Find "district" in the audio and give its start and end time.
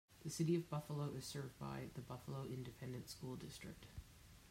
3.35-3.85